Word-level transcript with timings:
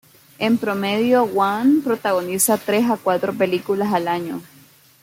En 0.39 0.57
promedio, 0.57 1.25
Hwang 1.27 1.83
protagoniza 1.83 2.57
tres 2.57 2.89
a 2.89 2.97
cuatro 2.97 3.35
películas 3.35 3.93
al 3.93 4.07
año. 4.07 4.41